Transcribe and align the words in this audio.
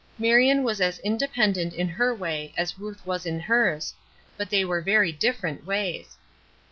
Marion 0.17 0.63
was 0.63 0.81
as 0.81 0.97
independent 1.01 1.75
in 1.75 1.87
her 1.87 2.11
way 2.11 2.55
as 2.57 2.79
Ruth 2.79 3.05
was 3.05 3.27
in 3.27 3.39
hers, 3.39 3.93
but 4.35 4.49
they 4.49 4.65
were 4.65 4.81
very 4.81 5.11
different 5.11 5.63
ways. 5.63 6.17